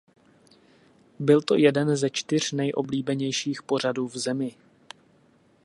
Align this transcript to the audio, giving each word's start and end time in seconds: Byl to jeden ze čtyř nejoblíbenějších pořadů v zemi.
Byl 1.19 1.41
to 1.41 1.55
jeden 1.55 1.95
ze 1.95 2.09
čtyř 2.09 2.51
nejoblíbenějších 2.51 3.63
pořadů 3.63 4.07
v 4.07 4.17
zemi. 4.17 4.55